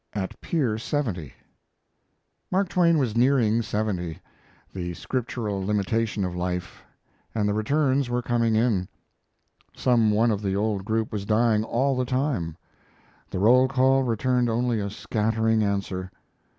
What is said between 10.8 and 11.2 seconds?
group